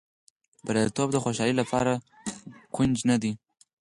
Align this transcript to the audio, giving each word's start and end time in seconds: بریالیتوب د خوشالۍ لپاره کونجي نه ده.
بریالیتوب 0.65 1.09
د 1.13 1.17
خوشالۍ 1.23 1.53
لپاره 1.61 1.93
کونجي 2.75 3.03
نه 3.09 3.17
ده. 3.21 3.31